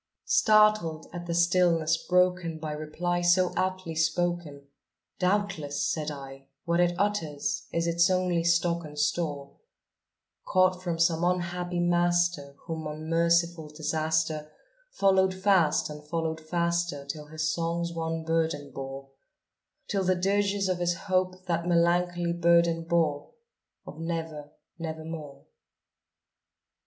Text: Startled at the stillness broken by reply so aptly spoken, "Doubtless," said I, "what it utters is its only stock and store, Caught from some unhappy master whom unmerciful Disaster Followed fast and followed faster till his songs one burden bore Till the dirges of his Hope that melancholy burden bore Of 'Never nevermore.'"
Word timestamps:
Startled 0.25 1.05
at 1.13 1.27
the 1.27 1.35
stillness 1.35 1.95
broken 1.95 2.57
by 2.57 2.71
reply 2.71 3.21
so 3.21 3.53
aptly 3.55 3.93
spoken, 3.93 4.63
"Doubtless," 5.19 5.85
said 5.87 6.09
I, 6.09 6.47
"what 6.65 6.79
it 6.79 6.95
utters 6.97 7.67
is 7.71 7.85
its 7.85 8.09
only 8.09 8.43
stock 8.43 8.83
and 8.83 8.97
store, 8.97 9.57
Caught 10.45 10.81
from 10.81 10.97
some 10.97 11.23
unhappy 11.23 11.79
master 11.79 12.55
whom 12.65 12.87
unmerciful 12.87 13.69
Disaster 13.69 14.51
Followed 14.89 15.35
fast 15.35 15.87
and 15.87 16.03
followed 16.03 16.41
faster 16.43 17.05
till 17.05 17.27
his 17.27 17.53
songs 17.53 17.93
one 17.93 18.23
burden 18.23 18.71
bore 18.71 19.11
Till 19.87 20.03
the 20.03 20.15
dirges 20.15 20.67
of 20.67 20.79
his 20.79 20.95
Hope 21.11 21.45
that 21.45 21.67
melancholy 21.67 22.33
burden 22.33 22.85
bore 22.85 23.33
Of 23.85 23.99
'Never 23.99 24.49
nevermore.'" 24.79 25.45